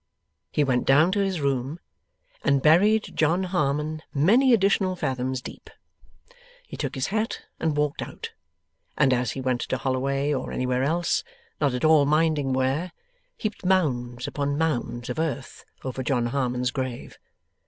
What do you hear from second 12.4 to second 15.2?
where heaped mounds upon mounds of